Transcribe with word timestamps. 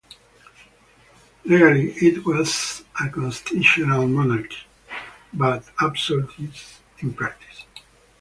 Legally 1.45 1.91
it 1.91 2.25
was 2.25 2.83
a 2.99 3.07
constitutional 3.09 4.07
monarchy, 4.07 4.65
but 5.31 5.63
absolutist 5.79 6.79
in 6.97 7.13
practice. 7.13 7.65